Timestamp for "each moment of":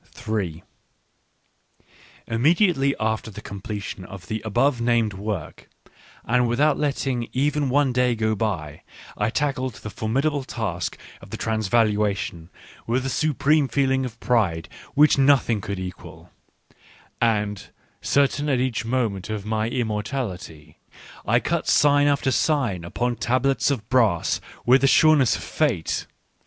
18.59-19.45